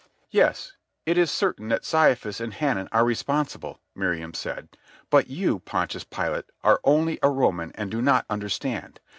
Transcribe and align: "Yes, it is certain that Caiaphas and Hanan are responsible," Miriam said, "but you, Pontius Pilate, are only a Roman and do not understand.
"Yes, 0.31 0.71
it 1.05 1.15
is 1.15 1.29
certain 1.29 1.67
that 1.67 1.87
Caiaphas 1.87 2.41
and 2.41 2.55
Hanan 2.55 2.89
are 2.91 3.05
responsible," 3.05 3.79
Miriam 3.93 4.33
said, 4.33 4.75
"but 5.11 5.27
you, 5.27 5.59
Pontius 5.59 6.05
Pilate, 6.05 6.45
are 6.63 6.81
only 6.83 7.19
a 7.21 7.29
Roman 7.29 7.71
and 7.73 7.91
do 7.91 8.01
not 8.01 8.25
understand. 8.27 8.99